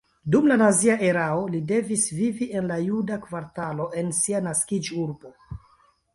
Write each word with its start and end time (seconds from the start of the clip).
Dum 0.35 0.45
la 0.51 0.55
nazia 0.59 0.95
erao 1.09 1.43
li 1.55 1.59
devis 1.71 2.05
vivi 2.21 2.47
en 2.61 2.73
la 2.73 2.79
juda 2.87 3.21
kvartalo 3.27 3.87
en 4.03 4.11
sia 4.23 4.43
naskiĝurbo. 4.49 5.37